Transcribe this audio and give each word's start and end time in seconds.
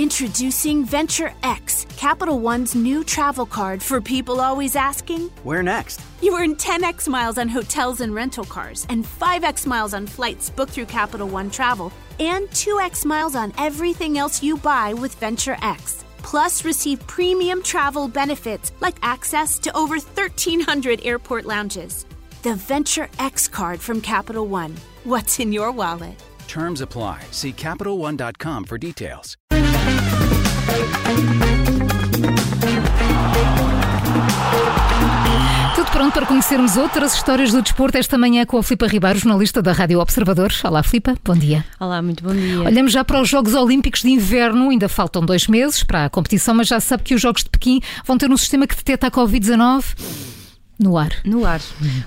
Introducing 0.00 0.86
Venture 0.86 1.34
X, 1.42 1.86
Capital 1.98 2.40
One's 2.40 2.74
new 2.74 3.04
travel 3.04 3.44
card 3.44 3.82
for 3.82 4.00
people 4.00 4.40
always 4.40 4.74
asking, 4.74 5.28
Where 5.42 5.62
next? 5.62 6.00
You 6.22 6.34
earn 6.38 6.56
10x 6.56 7.06
miles 7.06 7.36
on 7.36 7.50
hotels 7.50 8.00
and 8.00 8.14
rental 8.14 8.46
cars, 8.46 8.86
and 8.88 9.04
5x 9.04 9.66
miles 9.66 9.92
on 9.92 10.06
flights 10.06 10.48
booked 10.48 10.72
through 10.72 10.86
Capital 10.86 11.28
One 11.28 11.50
Travel, 11.50 11.92
and 12.18 12.48
2x 12.48 13.04
miles 13.04 13.36
on 13.36 13.52
everything 13.58 14.16
else 14.16 14.42
you 14.42 14.56
buy 14.56 14.94
with 14.94 15.14
Venture 15.16 15.58
X. 15.60 16.02
Plus, 16.22 16.64
receive 16.64 17.06
premium 17.06 17.62
travel 17.62 18.08
benefits 18.08 18.72
like 18.80 18.96
access 19.02 19.58
to 19.58 19.76
over 19.76 19.96
1,300 19.96 21.04
airport 21.04 21.44
lounges. 21.44 22.06
The 22.40 22.54
Venture 22.54 23.10
X 23.18 23.48
card 23.48 23.82
from 23.82 24.00
Capital 24.00 24.46
One. 24.46 24.74
What's 25.04 25.38
in 25.40 25.52
your 25.52 25.70
wallet? 25.70 26.16
Terms 26.48 26.80
apply. 26.80 27.22
See 27.32 27.52
CapitalOne.com 27.52 28.64
for 28.64 28.78
details. 28.78 29.36
Tudo 35.74 35.90
pronto 35.90 36.12
para 36.12 36.26
conhecermos 36.26 36.76
outras 36.76 37.14
histórias 37.14 37.52
do 37.52 37.62
desporto 37.62 37.98
esta 37.98 38.18
manhã 38.18 38.44
com 38.44 38.58
a 38.58 38.62
Filipa 38.62 38.86
Ribeiro, 38.86 39.18
jornalista 39.18 39.62
da 39.62 39.72
Rádio 39.72 40.00
Observador. 40.00 40.52
Olá, 40.64 40.82
Filipa, 40.82 41.14
bom 41.24 41.34
dia. 41.34 41.64
Olá, 41.78 42.00
muito 42.02 42.22
bom 42.22 42.34
dia. 42.34 42.60
Olhamos 42.62 42.92
já 42.92 43.04
para 43.04 43.20
os 43.20 43.28
Jogos 43.28 43.54
Olímpicos 43.54 44.02
de 44.02 44.10
Inverno, 44.10 44.70
ainda 44.70 44.88
faltam 44.88 45.24
dois 45.24 45.46
meses 45.46 45.82
para 45.82 46.06
a 46.06 46.10
competição, 46.10 46.54
mas 46.54 46.68
já 46.68 46.80
sabe 46.80 47.02
que 47.02 47.14
os 47.14 47.20
Jogos 47.20 47.44
de 47.44 47.50
Pequim 47.50 47.80
vão 48.04 48.18
ter 48.18 48.30
um 48.30 48.36
sistema 48.36 48.66
que 48.66 48.76
detecta 48.76 49.06
a 49.06 49.10
Covid-19 49.10 50.39
no 50.80 50.96
ar. 50.96 51.12
No 51.24 51.44
ar. 51.44 51.60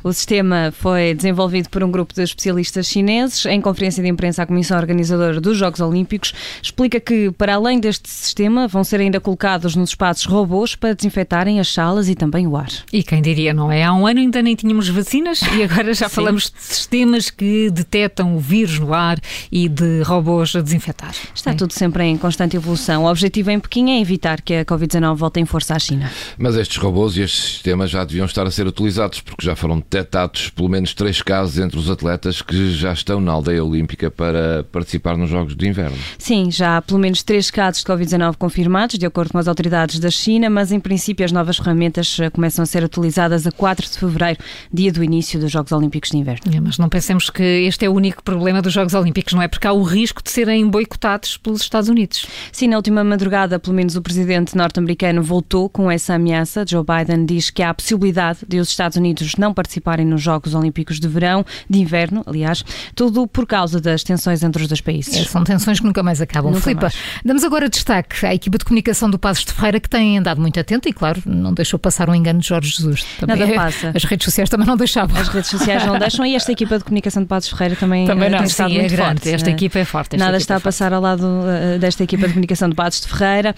O 0.03 0.11
sistema 0.11 0.73
foi 0.75 1.13
desenvolvido 1.13 1.69
por 1.69 1.83
um 1.83 1.91
grupo 1.91 2.13
de 2.13 2.23
especialistas 2.23 2.87
chineses. 2.87 3.45
Em 3.45 3.61
conferência 3.61 4.01
de 4.01 4.09
imprensa, 4.09 4.41
a 4.41 4.45
Comissão 4.47 4.77
Organizadora 4.77 5.39
dos 5.39 5.57
Jogos 5.57 5.79
Olímpicos 5.79 6.33
explica 6.61 6.99
que, 6.99 7.31
para 7.31 7.53
além 7.53 7.79
deste 7.79 8.09
sistema, 8.09 8.67
vão 8.67 8.83
ser 8.83 8.99
ainda 8.99 9.19
colocados 9.19 9.75
nos 9.75 9.91
espaços 9.91 10.25
robôs 10.25 10.75
para 10.75 10.95
desinfetarem 10.95 11.59
as 11.59 11.71
salas 11.71 12.09
e 12.09 12.15
também 12.15 12.47
o 12.47 12.57
ar. 12.57 12.69
E 12.91 13.03
quem 13.03 13.21
diria, 13.21 13.53
não 13.53 13.71
é? 13.71 13.83
Há 13.83 13.93
um 13.93 14.07
ano 14.07 14.19
ainda 14.19 14.41
nem 14.41 14.55
tínhamos 14.55 14.89
vacinas 14.89 15.41
e 15.55 15.61
agora 15.61 15.93
já 15.93 16.09
falamos 16.09 16.45
de 16.45 16.61
sistemas 16.61 17.29
que 17.29 17.69
detectam 17.69 18.35
o 18.35 18.39
vírus 18.39 18.79
no 18.79 18.93
ar 18.93 19.19
e 19.51 19.69
de 19.69 20.01
robôs 20.01 20.55
a 20.55 20.61
desinfetar. 20.61 21.13
Está 21.35 21.51
é? 21.51 21.53
tudo 21.53 21.73
sempre 21.73 22.03
em 22.05 22.17
constante 22.17 22.55
evolução. 22.55 23.03
O 23.03 23.09
objetivo 23.09 23.51
em 23.51 23.59
Pequim 23.59 23.91
é 23.91 24.01
evitar 24.01 24.41
que 24.41 24.55
a 24.55 24.65
Covid-19 24.65 25.15
volte 25.15 25.39
em 25.39 25.45
força 25.45 25.75
à 25.75 25.79
China. 25.79 26.11
Mas 26.37 26.55
estes 26.55 26.77
robôs 26.77 27.15
e 27.17 27.21
estes 27.21 27.43
sistemas 27.43 27.91
já 27.91 28.03
deviam 28.03 28.25
estar 28.25 28.47
a 28.47 28.51
ser 28.51 28.62
ser 28.63 28.67
utilizados, 28.67 29.21
porque 29.21 29.45
já 29.45 29.55
foram 29.55 29.77
detectados 29.77 30.49
pelo 30.49 30.69
menos 30.69 30.93
três 30.93 31.21
casos 31.21 31.57
entre 31.57 31.77
os 31.77 31.89
atletas 31.89 32.41
que 32.41 32.71
já 32.71 32.93
estão 32.93 33.19
na 33.19 33.31
aldeia 33.31 33.63
olímpica 33.63 34.09
para 34.09 34.63
participar 34.71 35.17
nos 35.17 35.29
Jogos 35.29 35.55
de 35.55 35.67
Inverno. 35.67 35.97
Sim, 36.17 36.49
já 36.49 36.77
há 36.77 36.81
pelo 36.81 36.99
menos 36.99 37.23
três 37.23 37.51
casos 37.51 37.83
de 37.83 37.87
Covid-19 37.87 38.35
confirmados, 38.37 38.97
de 38.97 39.05
acordo 39.05 39.31
com 39.31 39.37
as 39.37 39.47
autoridades 39.47 39.99
da 39.99 40.09
China, 40.09 40.49
mas 40.49 40.71
em 40.71 40.79
princípio 40.79 41.25
as 41.25 41.31
novas 41.31 41.57
ferramentas 41.57 42.17
eh, 42.19 42.29
começam 42.29 42.63
a 42.63 42.65
ser 42.65 42.83
utilizadas 42.83 43.45
a 43.45 43.51
4 43.51 43.89
de 43.89 43.97
fevereiro, 43.99 44.39
dia 44.71 44.91
do 44.91 45.03
início 45.03 45.39
dos 45.39 45.51
Jogos 45.51 45.71
Olímpicos 45.71 46.11
de 46.11 46.17
Inverno. 46.17 46.53
É, 46.53 46.59
mas 46.59 46.77
não 46.77 46.89
pensemos 46.89 47.29
que 47.29 47.43
este 47.43 47.85
é 47.85 47.89
o 47.89 47.93
único 47.93 48.23
problema 48.23 48.61
dos 48.61 48.73
Jogos 48.73 48.93
Olímpicos, 48.93 49.33
não 49.33 49.41
é? 49.41 49.47
Porque 49.47 49.67
há 49.67 49.73
o 49.73 49.83
risco 49.83 50.23
de 50.23 50.29
serem 50.29 50.67
boicotados 50.67 51.37
pelos 51.37 51.61
Estados 51.61 51.89
Unidos. 51.89 52.25
Sim, 52.51 52.67
na 52.69 52.77
última 52.77 53.03
madrugada, 53.03 53.59
pelo 53.59 53.75
menos 53.75 53.95
o 53.95 54.01
presidente 54.01 54.55
norte-americano 54.55 55.21
voltou 55.21 55.67
com 55.69 55.89
essa 55.91 56.13
ameaça. 56.13 56.65
Joe 56.67 56.83
Biden 56.83 57.25
diz 57.25 57.49
que 57.49 57.61
há 57.61 57.71
a 57.71 57.73
possibilidade 57.73 58.39
de 58.47 58.52
os 58.59 58.69
Estados 58.69 58.97
Unidos 58.97 59.35
não 59.37 59.53
participarem 59.53 60.05
nos 60.05 60.21
Jogos 60.21 60.53
Olímpicos 60.53 60.99
de 60.99 61.07
verão, 61.07 61.45
de 61.69 61.79
inverno, 61.79 62.23
aliás, 62.25 62.63
tudo 62.95 63.27
por 63.27 63.45
causa 63.45 63.79
das 63.79 64.03
tensões 64.03 64.43
entre 64.43 64.61
os 64.61 64.67
dois 64.67 64.81
países. 64.81 65.15
É, 65.15 65.23
são 65.23 65.43
tensões 65.43 65.79
que 65.79 65.85
nunca 65.85 66.01
mais 66.03 66.21
acabam. 66.21 66.51
Nunca 66.51 66.63
Filipa, 66.63 66.81
mais. 66.83 66.95
damos 67.23 67.43
agora 67.43 67.69
destaque 67.69 68.25
à 68.25 68.33
equipa 68.33 68.57
de 68.57 68.65
comunicação 68.65 69.09
do 69.09 69.17
Passos 69.19 69.45
de 69.45 69.53
Ferreira 69.53 69.79
que 69.79 69.89
tem 69.89 70.17
andado 70.17 70.39
muito 70.41 70.59
atenta 70.59 70.89
e, 70.89 70.93
claro, 70.93 71.21
não 71.25 71.53
deixou 71.53 71.77
passar 71.79 72.09
um 72.09 72.15
engano 72.15 72.39
de 72.39 72.47
Jorge 72.47 72.69
Jesus. 72.71 73.05
Também 73.19 73.37
Nada 73.37 73.53
passa. 73.53 73.91
As 73.95 74.03
redes 74.03 74.25
sociais 74.25 74.49
também 74.49 74.67
não 74.67 74.77
deixavam. 74.77 75.19
As 75.19 75.27
redes 75.27 75.49
sociais 75.49 75.85
não 75.85 75.97
deixam 75.97 76.25
e 76.25 76.35
esta 76.35 76.51
equipa 76.51 76.77
de 76.77 76.83
comunicação 76.83 77.21
de 77.21 77.27
Passos 77.27 77.49
Ferreira 77.49 77.75
também, 77.75 78.05
Também 78.05 78.27
eh, 78.27 78.31
não, 78.31 78.37
tem 78.39 78.47
estado 78.47 78.69
sim, 78.69 78.77
é 78.77 78.79
muito 78.81 78.95
forte. 78.95 79.29
Esta 79.29 79.49
Eh, 79.49 79.53
equipa 79.53 79.79
é 79.79 79.85
forte, 79.85 80.17
Nada 80.17 80.37
está 80.37 80.55
é 80.55 80.57
a 80.57 80.59
passar 80.59 80.93
ao 80.93 81.01
lado 81.01 81.25
eh, 81.47 81.77
desta 81.79 82.03
equipa 82.03 82.27
de 82.27 82.33
comunicação 82.33 82.69
de 82.69 82.75
Passos 82.75 83.01
de 83.01 83.07
Ferreira. 83.07 83.55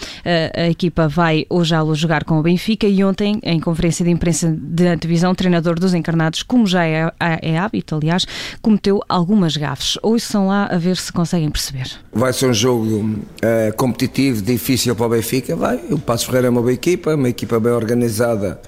A 0.55 0.67
equipa 0.69 1.07
vai 1.07 1.45
hoje 1.49 1.73
à 1.75 1.81
luz 1.81 1.99
jogar 1.99 2.23
com 2.23 2.39
o 2.39 2.41
Benfica 2.43 2.87
e 2.87 3.03
ontem, 3.03 3.39
em 3.43 3.59
conferência 3.59 4.03
de 4.05 4.11
imprensa 4.11 4.51
de 4.51 4.84
antevisão, 4.93 5.31
o 5.31 5.35
treinador 5.35 5.79
dos 5.79 5.93
encarnados, 5.93 6.43
como 6.43 6.65
já 6.67 6.85
é, 6.85 7.11
é 7.41 7.57
hábito, 7.57 7.95
aliás, 7.95 8.25
cometeu 8.61 9.01
algumas 9.07 9.57
gafes. 9.57 9.97
Ouçam 10.01 10.47
lá 10.47 10.65
a 10.65 10.77
ver 10.77 10.97
se 10.97 11.11
conseguem 11.11 11.49
perceber. 11.49 11.91
Vai 12.13 12.33
ser 12.33 12.47
um 12.47 12.53
jogo 12.53 13.19
eh, 13.41 13.71
competitivo, 13.75 14.41
difícil 14.41 14.95
para 14.95 15.05
o 15.05 15.09
Benfica. 15.09 15.55
Vai. 15.55 15.79
O 15.89 15.97
Passo 15.97 16.25
Ferreira 16.25 16.47
é 16.47 16.49
uma 16.49 16.61
boa 16.61 16.73
equipa, 16.73 17.15
uma 17.15 17.29
equipa 17.29 17.59
bem 17.59 17.71
organizada 17.71 18.59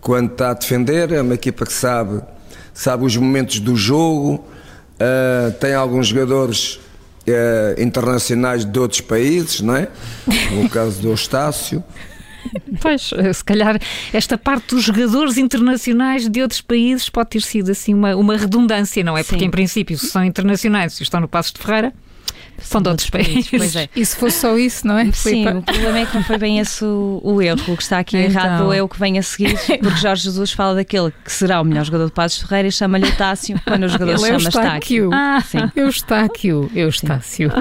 quando 0.00 0.32
está 0.32 0.50
a 0.50 0.54
defender, 0.54 1.12
é 1.12 1.20
uma 1.20 1.34
equipa 1.34 1.66
que 1.66 1.72
sabe, 1.72 2.22
sabe 2.72 3.04
os 3.04 3.16
momentos 3.16 3.60
do 3.60 3.76
jogo, 3.76 4.44
eh, 4.98 5.52
tem 5.60 5.74
alguns 5.74 6.08
jogadores 6.08 6.80
eh, 7.26 7.76
internacionais 7.78 8.64
de 8.64 8.78
outros 8.78 9.00
países, 9.00 9.60
não 9.60 9.76
é? 9.76 9.88
No 10.52 10.68
caso 10.70 11.00
do 11.00 11.08
Eustácio. 11.08 11.82
Pois, 12.80 13.10
se 13.34 13.44
calhar 13.44 13.78
esta 14.12 14.38
parte 14.38 14.74
dos 14.74 14.84
jogadores 14.84 15.36
internacionais 15.36 16.28
de 16.28 16.40
outros 16.42 16.60
países 16.60 17.08
pode 17.08 17.30
ter 17.30 17.42
sido 17.42 17.70
assim 17.70 17.94
uma, 17.94 18.14
uma 18.16 18.36
redundância, 18.36 19.02
não 19.02 19.16
é? 19.16 19.22
Porque 19.22 19.40
Sim. 19.40 19.46
em 19.46 19.50
princípio, 19.50 19.98
se 19.98 20.06
são 20.06 20.24
internacionais 20.24 20.98
e 21.00 21.02
estão 21.02 21.20
no 21.20 21.28
Passos 21.28 21.52
de 21.52 21.60
Ferreira, 21.60 21.92
são 22.60 22.82
de 22.82 22.88
outros 22.88 23.08
países. 23.08 23.48
Pois 23.50 23.76
é. 23.76 23.88
E 23.94 24.04
se 24.04 24.16
fosse 24.16 24.40
só 24.40 24.56
isso, 24.58 24.84
não 24.86 24.98
é? 24.98 25.10
Sim, 25.12 25.46
o 25.46 25.62
problema 25.62 25.98
é 25.98 26.06
que 26.06 26.14
não 26.16 26.24
foi 26.24 26.38
bem 26.38 26.58
esse 26.58 26.84
o, 26.84 27.20
o 27.22 27.40
erro. 27.40 27.60
O 27.68 27.76
que 27.76 27.82
está 27.82 28.00
aqui 28.00 28.16
Então. 28.16 28.30
errado 28.42 28.72
é 28.72 28.82
o 28.82 28.88
que 28.88 28.98
vem 28.98 29.16
a 29.18 29.22
seguir, 29.22 29.56
porque 29.80 29.96
Jorge 30.00 30.24
Jesus 30.24 30.50
fala 30.52 30.74
daquele 30.74 31.12
que 31.24 31.30
será 31.32 31.60
o 31.60 31.64
melhor 31.64 31.84
jogador 31.84 32.06
de 32.06 32.12
Passos 32.12 32.42
Ferreira 32.42 32.68
e 32.68 32.72
chama-lhe 32.72 33.06
Eustácio, 33.06 33.60
quando 33.64 33.84
o 33.84 33.88
jogador 33.88 34.10
Ele 34.12 34.18
se 34.18 34.24
é 34.24 34.28
chama 34.28 34.42
Eustáquio. 34.44 35.04
Estáquio. 35.04 35.10
Ah, 35.12 35.40
Sim. 35.40 35.70
Eustáquio, 35.76 36.70
Eustácio. 36.74 37.52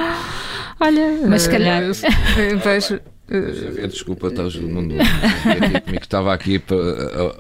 Olha, 0.80 1.20
Mas 1.28 1.44
se 1.44 1.50
calhar- 1.50 1.84
eh, 1.84 2.56
Deixa 2.64 2.94
eu 2.96 3.02
ver, 3.28 3.88
Desculpa, 3.88 4.28
estás 4.28 4.56
no 4.56 4.68
mundo 4.68 4.96
aqui 5.00 5.82
comigo 5.82 6.00
que 6.00 6.06
estava 6.06 6.34
aqui 6.34 6.62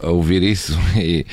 a, 0.01 0.07
a 0.07 0.09
ouvir 0.11 0.43
isso 0.43 0.77
e, 0.97 1.25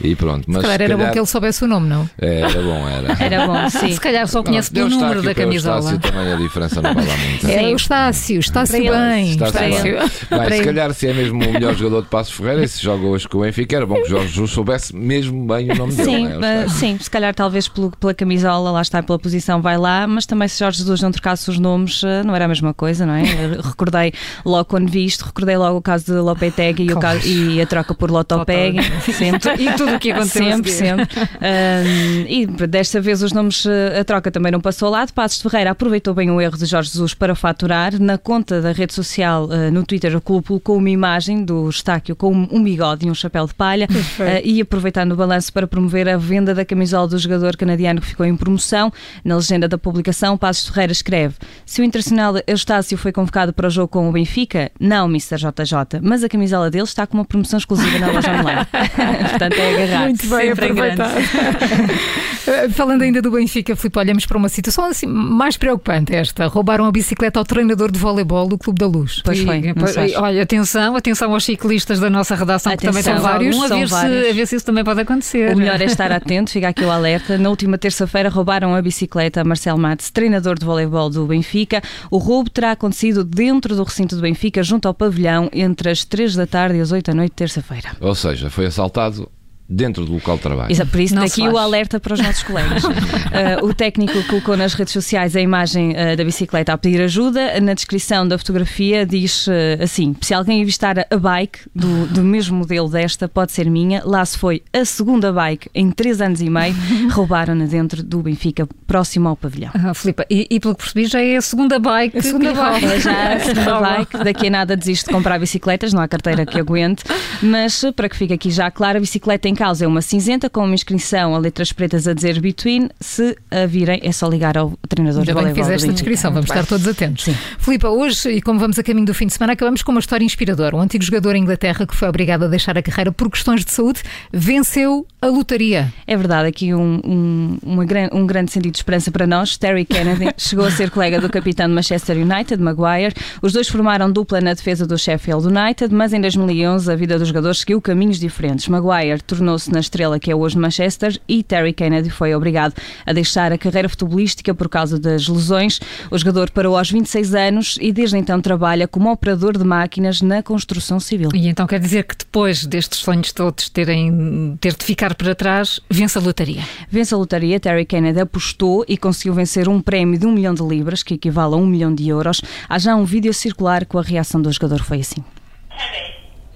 e 0.00 0.14
pronto. 0.16 0.44
Mas 0.48 0.58
se 0.62 0.62
calhar 0.62 0.82
era 0.82 0.96
bom 0.96 1.10
que 1.10 1.18
ele 1.18 1.26
soubesse 1.26 1.64
o 1.64 1.68
nome, 1.68 1.88
não? 1.88 2.08
É, 2.20 2.40
Era 2.40 2.62
bom, 2.62 2.88
era. 2.88 3.10
Era 3.30 3.46
bom, 3.46 3.68
sim. 3.70 3.92
Se 3.92 4.00
calhar 4.00 4.26
só 4.26 4.42
conhece 4.42 4.70
pelo 4.70 4.88
número 4.88 5.22
da 5.22 5.30
o 5.30 5.34
camisola. 5.34 5.78
Estácio, 5.78 5.98
também 6.00 6.32
a 6.32 6.36
diferença 6.36 6.82
não 6.82 6.94
vai 6.94 7.06
lá 7.06 7.16
muito. 7.16 7.46
É 7.46 7.70
está-se 7.72 8.72
Para 8.72 8.78
ele. 8.78 8.90
bem. 8.90 9.30
Está-se 9.30 9.58
bem. 9.58 9.94
Vai, 10.30 10.52
se 10.52 10.64
calhar 10.64 10.94
se 10.94 11.06
é 11.06 11.14
mesmo 11.14 11.44
o 11.44 11.52
melhor 11.52 11.74
jogador 11.74 12.02
de 12.02 12.08
Passos 12.08 12.34
Ferreira 12.34 12.64
e 12.64 12.68
se 12.68 12.82
joga 12.82 13.04
hoje 13.06 13.28
com 13.28 13.38
o 13.38 13.40
Benfica, 13.42 13.76
era 13.76 13.86
bom 13.86 13.94
que 13.96 14.02
o 14.02 14.08
Jorge 14.08 14.28
Jesus 14.28 14.50
soubesse 14.50 14.94
mesmo 14.94 15.46
bem 15.46 15.70
o 15.70 15.74
nome 15.74 15.92
dele. 15.94 16.04
Sim, 16.10 16.26
é? 16.42 16.64
eh, 16.64 16.68
sim, 16.68 16.98
se 17.00 17.10
calhar 17.10 17.34
talvez 17.34 17.68
pelo- 17.68 17.90
pela 17.92 18.14
camisola, 18.14 18.70
lá 18.70 18.82
está, 18.82 19.02
pela 19.02 19.18
posição, 19.18 19.60
vai 19.62 19.76
lá, 19.78 20.06
mas 20.06 20.26
também 20.26 20.48
se 20.48 20.58
Jorge 20.58 20.78
Jesus 20.78 21.00
não 21.00 21.10
trocasse 21.10 21.48
os 21.50 21.58
nomes, 21.58 22.02
eh, 22.04 22.22
não 22.24 22.34
era 22.34 22.44
a 22.46 22.48
mesma 22.48 22.72
coisa, 22.74 23.04
não 23.06 23.14
é? 23.14 23.22
Eu 23.22 23.62
Recordei 24.00 24.12
logo 24.44 24.64
quando 24.64 24.88
vi 24.90 25.04
isto, 25.04 25.24
recordei 25.24 25.56
logo 25.56 25.78
o 25.78 25.82
caso 25.82 26.06
de 26.06 26.12
Lopetegui 26.12 26.84
e, 26.90 26.94
caso- 26.96 27.26
e 27.26 27.60
a 27.60 27.66
troca 27.66 27.94
por 27.94 28.10
Lotopegui, 28.10 28.80
sempre. 29.12 29.62
E 29.62 29.72
tudo 29.76 29.94
o 29.96 29.98
que 29.98 30.10
aconteceu 30.12 30.40
Sempre, 30.50 30.70
sempre. 30.72 31.06
Ahm, 31.40 32.26
e 32.28 32.46
desta 32.46 33.00
vez 33.00 33.22
os 33.22 33.32
nomes, 33.32 33.64
eh, 33.66 33.98
a 34.00 34.04
troca 34.04 34.30
também 34.30 34.50
não 34.52 34.60
passou 34.60 34.88
lá. 34.90 35.04
De 35.04 35.12
Passos 35.12 35.38
de 35.38 35.48
Ferreira 35.48 35.70
aproveitou 35.70 36.14
bem 36.14 36.30
o 36.30 36.40
erro 36.40 36.56
de 36.56 36.64
Jorge 36.66 36.90
Jesus 36.90 37.14
para 37.14 37.34
faturar. 37.34 38.00
Na 38.00 38.16
conta 38.18 38.60
da 38.60 38.72
rede 38.72 38.94
social, 38.94 39.48
eh, 39.52 39.70
no 39.70 39.84
Twitter, 39.84 40.16
o 40.16 40.20
clube 40.20 40.46
colocou 40.46 40.76
uma 40.76 40.90
imagem 40.90 41.44
do 41.44 41.68
Estáquio 41.68 42.16
com 42.16 42.32
um 42.32 42.48
um 42.50 42.62
bigode 42.64 43.06
e 43.06 43.10
um 43.10 43.14
chapéu 43.14 43.46
de 43.46 43.54
palha 43.54 43.86
eh, 44.20 44.42
e 44.44 44.60
aproveitando 44.60 45.12
o 45.12 45.16
balanço 45.16 45.52
para 45.52 45.66
promover 45.66 46.08
a 46.08 46.16
venda 46.16 46.52
da 46.54 46.64
camisola 46.64 47.06
do 47.06 47.16
jogador 47.18 47.56
canadiano 47.56 48.00
que 48.00 48.06
ficou 48.08 48.26
em 48.26 48.36
promoção. 48.36 48.92
Na 49.24 49.36
legenda 49.36 49.68
da 49.68 49.78
publicação, 49.78 50.36
Passos 50.36 50.64
de 50.64 50.70
Ferreira 50.72 50.92
escreve: 50.92 51.34
Se 51.64 51.80
o 51.80 51.84
internacional 51.84 52.34
Eustácio 52.46 52.96
foi 52.98 53.12
convocado 53.12 53.52
para 53.52 53.66
o 53.68 53.70
jogo 53.70 53.88
com 53.90 54.08
o 54.08 54.12
Benfica, 54.12 54.70
não, 54.80 55.06
Mr. 55.06 55.36
JJ, 55.36 56.00
mas 56.02 56.24
a 56.24 56.28
camisola 56.28 56.70
dele 56.70 56.84
está 56.84 57.06
com 57.06 57.18
uma 57.18 57.24
promoção 57.24 57.58
exclusiva 57.58 57.98
na 57.98 58.12
loja 58.12 58.30
online. 58.32 58.66
Portanto, 59.30 59.58
é 59.58 59.84
agarrar. 59.84 60.04
Muito 60.06 60.26
bem 60.28 60.54
Sempre. 60.54 60.68
Eh, 60.68 62.29
Falando 62.72 63.02
ainda 63.02 63.22
do 63.22 63.30
Benfica, 63.30 63.76
Filipe, 63.76 63.98
olhamos 63.98 64.26
para 64.26 64.36
uma 64.36 64.48
situação 64.48 64.84
assim, 64.86 65.06
mais 65.06 65.56
preocupante 65.56 66.14
esta. 66.14 66.46
Roubaram 66.46 66.84
a 66.84 66.92
bicicleta 66.92 67.38
ao 67.38 67.44
treinador 67.44 67.90
de 67.90 67.98
voleibol 67.98 68.48
do 68.48 68.58
Clube 68.58 68.78
da 68.80 68.86
Luz. 68.86 69.22
Pois 69.24 69.38
E, 69.38 69.44
foi, 69.44 69.58
e, 69.58 69.88
sabes. 69.88 70.16
Olha, 70.16 70.42
atenção, 70.42 70.96
atenção 70.96 71.32
aos 71.32 71.44
ciclistas 71.44 72.00
da 72.00 72.10
nossa 72.10 72.34
redação, 72.34 72.76
que 72.76 72.84
também 72.84 73.00
Atenção, 73.00 73.14
são 73.14 73.22
vários. 73.22 73.56
são 73.56 73.64
a, 73.64 73.68
ver 73.68 73.86
vários. 73.86 74.24
Se, 74.24 74.30
a 74.30 74.34
ver 74.34 74.46
se 74.46 74.56
isso 74.56 74.66
também 74.66 74.84
pode 74.84 75.00
acontecer. 75.00 75.54
O 75.54 75.58
melhor 75.58 75.80
é 75.80 75.84
estar 75.84 76.10
atento, 76.12 76.50
fica 76.50 76.68
aqui 76.68 76.84
o 76.84 76.90
alerta. 76.90 77.38
Na 77.38 77.48
última 77.50 77.78
terça-feira 77.78 78.28
roubaram 78.28 78.74
a 78.74 78.82
bicicleta 78.82 79.40
a 79.40 79.44
Marcel 79.44 79.76
Matos, 79.78 80.10
treinador 80.10 80.58
de 80.58 80.64
voleibol 80.64 81.10
do 81.10 81.26
Benfica. 81.26 81.82
O 82.10 82.18
roubo 82.18 82.50
terá 82.50 82.72
acontecido 82.72 83.24
dentro 83.24 83.76
do 83.76 83.82
recinto 83.84 84.16
do 84.16 84.22
Benfica, 84.22 84.62
junto 84.62 84.88
ao 84.88 84.94
pavilhão, 84.94 85.48
entre 85.52 85.90
as 85.90 86.04
3 86.04 86.34
da 86.36 86.46
tarde 86.46 86.78
e 86.78 86.80
as 86.80 86.90
8 86.92 87.06
da 87.06 87.14
noite, 87.14 87.32
terça-feira. 87.32 87.90
Ou 88.00 88.14
seja, 88.14 88.50
foi 88.50 88.66
assaltado 88.66 89.28
dentro 89.70 90.04
do 90.04 90.14
local 90.14 90.36
de 90.36 90.42
trabalho. 90.42 90.72
Exato, 90.72 90.90
por 90.90 91.00
isso 91.00 91.14
não 91.14 91.22
daqui 91.22 91.48
o 91.48 91.56
alerta 91.56 92.00
para 92.00 92.14
os 92.14 92.20
nossos 92.20 92.42
colegas. 92.42 92.82
uh, 92.84 93.64
o 93.64 93.72
técnico 93.72 94.20
colocou 94.24 94.56
nas 94.56 94.74
redes 94.74 94.92
sociais 94.92 95.36
a 95.36 95.40
imagem 95.40 95.92
uh, 95.92 96.16
da 96.16 96.24
bicicleta 96.24 96.72
a 96.72 96.78
pedir 96.78 97.00
ajuda. 97.00 97.60
Na 97.60 97.72
descrição 97.72 98.26
da 98.26 98.36
fotografia 98.36 99.06
diz 99.06 99.46
uh, 99.46 99.52
assim: 99.80 100.16
se 100.20 100.34
alguém 100.34 100.60
avistar 100.60 100.98
a 100.98 101.16
bike 101.16 101.60
do, 101.72 102.06
do 102.06 102.22
mesmo 102.22 102.58
modelo 102.58 102.88
desta, 102.88 103.28
pode 103.28 103.52
ser 103.52 103.70
minha. 103.70 104.02
Lá 104.04 104.24
se 104.24 104.36
foi 104.36 104.60
a 104.72 104.84
segunda 104.84 105.32
bike 105.32 105.70
em 105.72 105.92
três 105.92 106.20
anos 106.20 106.40
e 106.40 106.50
meio. 106.50 106.74
Roubaram-na 107.12 107.66
dentro 107.66 108.02
do 108.02 108.22
Benfica, 108.22 108.66
próximo 108.88 109.28
ao 109.28 109.36
pavilhão. 109.36 109.70
Ah, 109.74 109.94
Filipe, 109.94 110.24
e, 110.28 110.48
e, 110.50 110.58
pelo 110.58 110.74
que 110.74 110.82
percebi, 110.82 111.06
já 111.06 111.20
é 111.20 111.36
a 111.36 111.42
segunda 111.42 111.78
bike. 111.78 112.18
A 112.18 112.22
segunda 112.22 112.52
bike. 112.52 112.86
É 112.86 113.00
já 113.00 113.34
a 113.34 113.38
segunda 113.40 113.80
bike. 113.80 114.24
Daqui 114.24 114.46
a 114.48 114.50
nada 114.50 114.76
desisto 114.76 115.06
de 115.06 115.14
comprar 115.14 115.38
bicicletas, 115.38 115.92
não 115.92 116.02
há 116.02 116.08
carteira 116.08 116.44
que 116.44 116.58
aguente. 116.58 117.04
Mas 117.40 117.84
para 117.94 118.08
que 118.08 118.16
fique 118.16 118.34
aqui 118.34 118.50
já 118.50 118.68
claro, 118.70 118.98
a 118.98 119.00
bicicleta 119.00 119.48
em 119.48 119.54
causa 119.60 119.84
é 119.84 119.86
uma 119.86 120.00
cinzenta 120.00 120.48
com 120.48 120.64
uma 120.64 120.74
inscrição 120.74 121.34
a 121.34 121.38
letras 121.38 121.70
pretas 121.70 122.08
a 122.08 122.14
dizer 122.14 122.40
Between. 122.40 122.88
Se 122.98 123.36
a 123.50 123.66
virem, 123.66 124.00
é 124.02 124.10
só 124.10 124.26
ligar 124.26 124.56
ao 124.56 124.72
treinador 124.88 125.22
Já 125.22 125.34
de 125.34 125.44
bem 125.44 125.54
fizeste 125.54 125.86
a 125.86 125.92
descrição, 125.92 126.32
vamos 126.32 126.48
estar 126.48 126.64
todos 126.64 126.88
atentos. 126.88 127.24
Sim. 127.24 127.36
Filipe, 127.58 127.86
hoje, 127.86 128.30
e 128.30 128.40
como 128.40 128.58
vamos 128.58 128.78
a 128.78 128.82
caminho 128.82 129.04
do 129.04 129.12
fim 129.12 129.26
de 129.26 129.34
semana, 129.34 129.52
acabamos 129.52 129.82
com 129.82 129.90
uma 129.92 130.00
história 130.00 130.24
inspiradora. 130.24 130.74
Um 130.74 130.80
antigo 130.80 131.04
jogador 131.04 131.36
em 131.36 131.42
Inglaterra 131.42 131.86
que 131.86 131.94
foi 131.94 132.08
obrigado 132.08 132.46
a 132.46 132.48
deixar 132.48 132.78
a 132.78 132.82
carreira 132.82 133.12
por 133.12 133.30
questões 133.30 133.62
de 133.62 133.70
saúde 133.70 134.02
venceu 134.32 135.06
a 135.20 135.26
lotaria. 135.26 135.92
É 136.06 136.16
verdade, 136.16 136.48
aqui 136.48 136.72
um, 136.72 136.98
um, 137.04 137.58
uma, 137.62 137.84
um 138.14 138.26
grande 138.26 138.52
sentido 138.52 138.72
de 138.72 138.78
esperança 138.78 139.10
para 139.10 139.26
nós. 139.26 139.58
Terry 139.58 139.84
Kennedy 139.84 140.32
chegou 140.38 140.64
a 140.64 140.70
ser 140.70 140.88
colega 140.88 141.20
do 141.20 141.28
capitão 141.28 141.68
de 141.68 141.74
Manchester 141.74 142.16
United, 142.16 142.62
Maguire. 142.62 143.12
Os 143.42 143.52
dois 143.52 143.68
formaram 143.68 144.10
dupla 144.10 144.40
na 144.40 144.54
defesa 144.54 144.86
do 144.86 144.96
Sheffield 144.96 145.48
United, 145.48 145.94
mas 145.94 146.14
em 146.14 146.20
2011 146.22 146.90
a 146.90 146.96
vida 146.96 147.18
dos 147.18 147.28
jogadores 147.28 147.58
seguiu 147.58 147.78
caminhos 147.78 148.18
diferentes. 148.18 148.66
Maguire 148.66 149.20
tornou-se 149.50 149.72
na 149.72 149.80
estrela 149.80 150.20
que 150.20 150.30
é 150.30 150.34
hoje 150.34 150.54
de 150.54 150.60
Manchester 150.60 151.20
e 151.26 151.42
Terry 151.42 151.72
Kennedy 151.72 152.08
foi 152.08 152.34
obrigado 152.34 152.74
a 153.04 153.12
deixar 153.12 153.52
a 153.52 153.58
carreira 153.58 153.88
futebolística 153.88 154.54
por 154.54 154.68
causa 154.68 154.98
das 154.98 155.26
lesões. 155.26 155.80
O 156.10 156.16
jogador 156.16 156.50
parou 156.50 156.76
aos 156.76 156.90
26 156.90 157.34
anos 157.34 157.78
e 157.80 157.92
desde 157.92 158.16
então 158.16 158.40
trabalha 158.40 158.86
como 158.86 159.10
operador 159.10 159.58
de 159.58 159.64
máquinas 159.64 160.22
na 160.22 160.42
construção 160.42 161.00
civil. 161.00 161.30
E 161.34 161.48
então 161.48 161.66
quer 161.66 161.80
dizer 161.80 162.04
que 162.04 162.16
depois 162.16 162.64
destes 162.64 163.00
sonhos 163.00 163.32
todos 163.32 163.68
terem 163.68 164.56
ter 164.60 164.76
de 164.76 164.84
ficar 164.84 165.14
para 165.14 165.34
trás, 165.34 165.80
vence 165.90 166.16
a 166.16 166.20
lotaria. 166.20 166.62
Vence 166.88 167.12
a 167.12 167.16
lotaria, 167.16 167.58
Terry 167.58 167.84
Kennedy 167.84 168.20
apostou 168.20 168.84
e 168.86 168.96
conseguiu 168.96 169.34
vencer 169.34 169.68
um 169.68 169.80
prémio 169.80 170.18
de 170.18 170.26
um 170.26 170.32
milhão 170.32 170.54
de 170.54 170.62
libras, 170.62 171.02
que 171.02 171.14
equivale 171.14 171.54
a 171.54 171.56
um 171.56 171.66
milhão 171.66 171.92
de 171.92 172.08
euros. 172.08 172.40
Há 172.68 172.78
já 172.78 172.94
um 172.94 173.04
vídeo 173.04 173.34
circular 173.34 173.84
com 173.84 173.98
a 173.98 174.02
reação 174.02 174.40
do 174.40 174.52
jogador 174.52 174.80
foi 174.84 175.00
assim. 175.00 175.24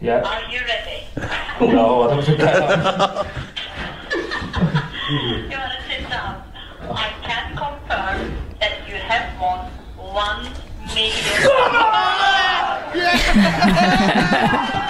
Terry, 0.05 0.21
yeah. 0.21 0.29
are 0.29 0.45
you 0.53 0.61
ready? 0.61 1.73
no, 1.73 2.03
I 2.03 2.07
don't 2.09 2.29
You 5.09 5.57
want 5.57 5.73
to 5.73 5.81
sit 5.89 6.03
down? 6.11 6.43
I 6.91 7.09
can 7.23 7.57
confirm 7.57 8.37
that 8.61 8.87
you 8.87 8.97
have 8.97 9.41
won 9.41 9.71
one 9.97 10.43
million. 10.95 11.15
É, 12.97 14.81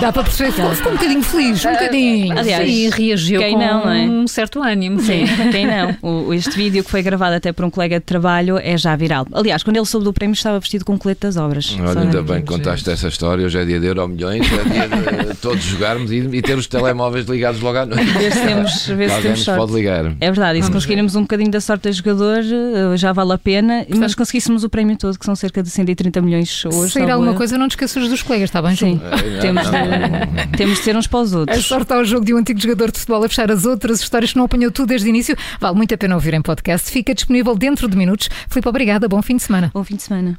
dá 0.00 0.12
para 0.12 0.22
perceber 0.24 0.52
que 0.52 0.74
ficou 0.74 0.92
um 0.92 0.94
bocadinho 0.94 1.22
feliz, 1.22 1.64
um 1.64 1.72
bocadinho. 1.72 2.38
Aliás, 2.38 2.68
Sim, 2.70 2.90
reagiu 2.90 3.40
quem 3.40 3.54
com 3.54 3.60
não, 3.60 3.90
é? 3.90 4.02
um 4.02 4.26
certo 4.26 4.62
ânimo. 4.62 5.00
Sim, 5.00 5.24
quem 5.50 5.66
não. 5.66 5.96
O, 6.02 6.34
este 6.34 6.56
vídeo 6.56 6.84
que 6.84 6.90
foi 6.90 7.02
gravado 7.02 7.34
até 7.34 7.52
por 7.52 7.64
um 7.64 7.70
colega 7.70 7.98
de 7.98 8.04
trabalho 8.04 8.58
é 8.58 8.76
já 8.76 8.94
viral. 8.96 9.26
Aliás, 9.32 9.62
quando 9.62 9.76
ele 9.76 9.86
soube 9.86 10.04
do 10.04 10.12
prémio 10.12 10.34
estava 10.34 10.58
vestido 10.58 10.84
com 10.84 10.94
o 10.94 10.98
colete 10.98 11.22
das 11.22 11.36
obras. 11.36 11.76
Olha, 11.80 12.00
ainda 12.00 12.22
bem 12.22 12.40
que 12.40 12.46
contaste 12.46 12.90
essa 12.90 13.08
história. 13.08 13.44
Hoje 13.44 13.58
é 13.58 13.64
dia 13.64 13.80
de 13.80 13.86
euro 13.86 14.06
milhões, 14.08 14.46
é 14.46 14.86
dia 14.88 15.24
de 15.32 15.34
todos 15.36 15.62
jogarmos 15.62 16.10
e, 16.10 16.16
e, 16.16 16.42
ter 16.42 16.56
os 16.56 16.66
telemóveis 16.66 17.26
ligados 17.26 17.60
logo 17.60 17.78
à 17.78 17.86
noite. 17.86 18.04
Ver 18.04 18.32
se 18.32 18.40
temos, 18.40 18.86
ver 18.86 19.10
se 19.10 19.22
temos 19.22 19.42
sorte. 19.42 19.58
pode 19.58 19.72
ligar. 19.72 20.04
É 20.20 20.26
verdade, 20.30 20.58
e 20.58 20.62
se 20.62 20.70
conseguirmos 20.70 21.16
um 21.16 21.22
bocadinho 21.22 21.50
da 21.50 21.60
sorte 21.60 21.90
de 21.90 21.96
jogador, 21.96 22.38
eh, 22.38 22.96
já 22.96 23.12
vale 23.12 23.32
a 23.32 23.38
pena. 23.38 23.78
Portanto, 23.78 24.00
mas 24.00 24.14
conseguíssemos 24.14 24.64
o 24.64 24.68
prémio 24.68 24.96
todo, 24.96 25.18
que 25.18 25.24
são 25.24 25.34
cerca 25.34 25.62
de 25.62 25.70
130 25.70 26.20
milhões 26.20 26.64
hoje. 26.64 26.88
Se 26.88 26.90
sair 26.90 27.10
alguma 27.10 27.34
coisa, 27.34 27.56
não 27.56 27.68
te 27.68 27.72
esqueças 27.72 28.08
dos 28.08 28.22
colegas, 28.22 28.50
está 28.50 28.60
bem? 28.62 28.76
Sim, 28.76 28.95
é, 29.02 29.40
temos, 29.40 29.64
não, 29.64 30.50
temos 30.56 30.78
de 30.78 30.84
ser 30.84 30.96
uns 30.96 31.06
para 31.06 31.20
os 31.20 31.32
outros. 31.32 31.58
A 31.58 31.62
sorte 31.62 31.92
ao 31.92 32.04
jogo 32.04 32.24
de 32.24 32.34
um 32.34 32.38
antigo 32.38 32.60
jogador 32.60 32.90
de 32.90 32.98
futebol 32.98 33.24
a 33.24 33.28
fechar 33.28 33.50
as 33.50 33.64
outras 33.64 34.00
histórias 34.00 34.32
que 34.32 34.38
não 34.38 34.44
apanhou 34.44 34.70
tudo 34.70 34.88
desde 34.88 35.06
o 35.06 35.10
início. 35.10 35.36
Vale 35.60 35.76
muito 35.76 35.94
a 35.94 35.98
pena 35.98 36.14
ouvir 36.14 36.34
em 36.34 36.42
podcast. 36.42 36.90
Fica 36.90 37.14
disponível 37.14 37.54
dentro 37.54 37.88
de 37.88 37.96
minutos. 37.96 38.28
Filipe, 38.48 38.68
obrigada. 38.68 39.08
Bom 39.08 39.22
fim 39.22 39.36
de 39.36 39.42
semana. 39.42 39.70
Bom 39.72 39.84
fim 39.84 39.96
de 39.96 40.02
semana. 40.02 40.38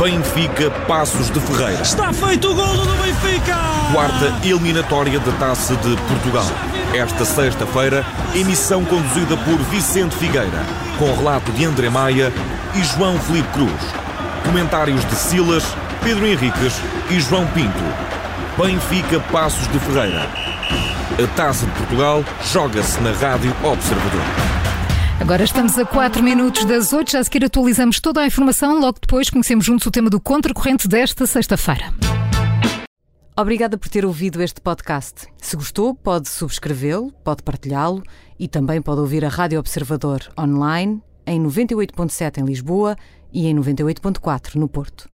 Benfica 0.00 0.70
Passos 0.88 1.30
de 1.30 1.38
Ferreira. 1.38 1.80
Está 1.80 2.12
feito 2.12 2.50
o 2.50 2.54
golo 2.54 2.84
do 2.84 2.94
Benfica! 2.96 3.56
Quarta 3.92 4.34
eliminatória 4.44 5.20
da 5.20 5.30
Taça 5.32 5.76
de 5.76 5.96
Portugal. 6.08 6.46
Esta 6.92 7.24
sexta-feira, 7.24 8.04
emissão 8.34 8.84
conduzida 8.84 9.36
por 9.36 9.56
Vicente 9.70 10.16
Figueira, 10.16 10.64
com 10.98 11.14
relato 11.14 11.52
de 11.52 11.64
André 11.64 11.88
Maia 11.88 12.32
e 12.74 12.82
João 12.82 13.18
Felipe 13.20 13.48
Cruz. 13.52 13.70
Comentários 14.44 15.04
de 15.04 15.14
Silas, 15.14 15.64
Pedro 16.02 16.26
Henriques 16.26 16.74
e 17.10 17.20
João 17.20 17.46
Pinto. 17.48 17.84
Benfica 18.58 19.20
Passos 19.30 19.68
de 19.68 19.78
Ferreira. 19.78 20.28
A 21.22 21.36
Taça 21.36 21.66
de 21.66 21.72
Portugal 21.72 22.24
joga-se 22.52 23.00
na 23.00 23.12
Rádio 23.12 23.54
Observador. 23.62 24.63
Agora 25.20 25.44
estamos 25.44 25.78
a 25.78 25.86
4 25.86 26.22
minutos 26.22 26.64
das 26.64 26.92
8, 26.92 27.12
já 27.12 27.20
a 27.20 27.24
seguir 27.24 27.44
atualizamos 27.44 28.00
toda 28.00 28.20
a 28.20 28.26
informação, 28.26 28.80
logo 28.80 28.98
depois 29.00 29.30
conhecemos 29.30 29.64
juntos 29.64 29.86
o 29.86 29.90
tema 29.90 30.10
do 30.10 30.20
Contracorrente 30.20 30.86
desta 30.88 31.26
sexta-feira. 31.26 31.94
Obrigada 33.36 33.78
por 33.78 33.88
ter 33.88 34.04
ouvido 34.04 34.42
este 34.42 34.60
podcast. 34.60 35.26
Se 35.38 35.56
gostou, 35.56 35.94
pode 35.94 36.28
subscrevê-lo, 36.28 37.12
pode 37.24 37.42
partilhá-lo 37.42 38.02
e 38.38 38.48
também 38.48 38.82
pode 38.82 39.00
ouvir 39.00 39.24
a 39.24 39.28
Rádio 39.28 39.58
Observador 39.58 40.20
online 40.38 41.00
em 41.26 41.42
98.7 41.42 42.38
em 42.38 42.44
Lisboa 42.44 42.96
e 43.32 43.46
em 43.46 43.56
98.4 43.56 44.56
no 44.56 44.68
Porto. 44.68 45.08